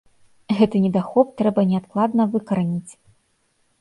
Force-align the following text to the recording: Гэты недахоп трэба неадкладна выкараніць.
Гэты 0.61 0.77
недахоп 0.85 1.27
трэба 1.41 1.61
неадкладна 1.73 2.27
выкараніць. 2.37 2.93